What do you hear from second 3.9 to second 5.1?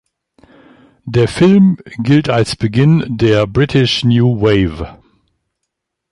New Wave".